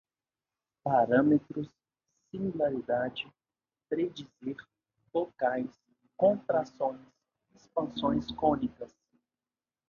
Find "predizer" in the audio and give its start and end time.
3.87-4.57